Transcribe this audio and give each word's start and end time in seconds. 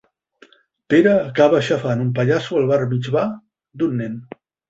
Pere 0.93 1.11
acaba 1.25 1.57
aixafant 1.59 2.01
un 2.07 2.09
pallasso 2.21 2.59
al 2.61 2.67
bar 2.73 2.79
mitsvà 2.95 3.27
d'un 3.83 3.95
nen. 4.03 4.19